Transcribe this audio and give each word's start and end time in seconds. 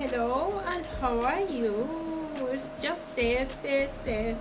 Hello, 0.00 0.62
and 0.66 0.82
how 0.98 1.20
are 1.20 1.42
you? 1.42 1.86
It's 2.50 2.70
just 2.80 3.04
this, 3.14 3.52
this, 3.62 3.90
this. 4.02 4.38